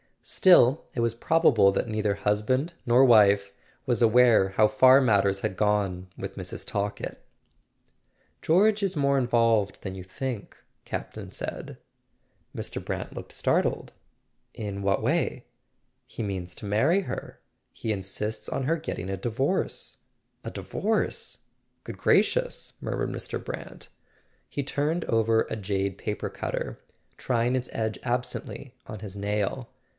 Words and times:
Still, 0.23 0.85
it 0.93 0.99
was 0.99 1.13
probable 1.13 1.71
that 1.71 1.87
neither 1.87 2.13
husband 2.15 2.73
nor 2.85 3.03
wife 3.05 3.51
was 3.85 4.01
aware 4.01 4.49
how 4.49 4.67
far 4.67 5.01
matters 5.01 5.39
had 5.39 5.57
gone 5.57 6.07
with 6.17 6.35
Mrs. 6.37 6.65
Talkett. 6.65 7.17
"George 8.41 8.81
is 8.83 8.95
more 8.95 9.17
involved 9.17 9.81
than 9.81 9.93
you 9.95 10.03
think," 10.03 10.57
Camp 10.85 11.13
ton 11.13 11.31
said. 11.31 11.77
Mr. 12.55 12.83
Brant 12.83 13.13
looked 13.13 13.31
startled. 13.31 13.93
[348] 14.55 14.57
A 14.63 14.65
SON 14.67 14.67
AT 14.67 14.73
THE 14.75 14.77
FRONT 14.77 14.77
"In 14.77 14.83
what 14.83 15.03
way?" 15.03 15.45
"He 16.17 16.23
means 16.23 16.55
to 16.55 16.65
marry 16.65 17.01
her. 17.01 17.39
He 17.71 17.91
insists 17.91 18.49
on 18.49 18.63
her 18.63 18.77
getting 18.77 19.09
a 19.09 19.17
divorce." 19.17 19.99
"A 20.43 20.49
divorce? 20.51 21.39
Good 21.83 21.97
gracious," 21.97 22.73
murmured 22.81 23.09
Mr. 23.09 23.43
Brant. 23.43 23.89
He 24.49 24.63
turned 24.63 25.05
over 25.05 25.43
a 25.49 25.55
jade 25.55 25.97
paper 25.99 26.29
cutter, 26.29 26.79
trying 27.17 27.55
its 27.55 27.69
edge 27.71 27.99
absently 28.03 28.75
on 28.87 28.99
his 28.99 29.15
nail. 29.15 29.69